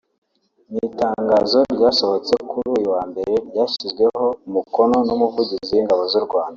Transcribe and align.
Mu 0.71 0.79
itangazo 0.87 1.59
ryasohotse 1.75 2.33
kuri 2.49 2.67
uyu 2.75 2.87
wa 2.95 3.03
mbere 3.09 3.33
ryashyizweho 3.49 4.23
umukono 4.47 4.97
n’umuvuguzi 5.07 5.53
w’ingabo 5.75 6.01
z’u 6.13 6.23
Rwanda 6.25 6.49